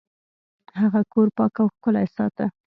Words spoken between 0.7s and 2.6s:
هغه کور پاک او ښکلی ساته.